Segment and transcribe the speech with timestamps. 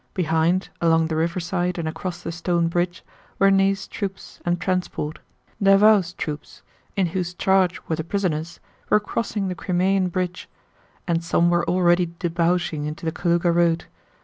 [0.15, 3.03] Behind, along the riverside and across the Stone Bridge,
[3.37, 5.19] were Ney's troops and transport.
[5.61, 6.63] Davout's troops,
[6.95, 8.59] in whose charge were the prisoners,
[8.89, 10.49] were crossing the Crimean bridge
[11.07, 13.85] and some were already debouching into the Kalúga road.